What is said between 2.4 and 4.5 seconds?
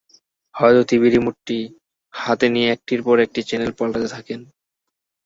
নিয়ে একটির পর একটি চ্যানেল পাল্টাতে থাকেন।